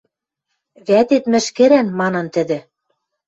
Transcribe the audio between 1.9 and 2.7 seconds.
манын тӹдӹ.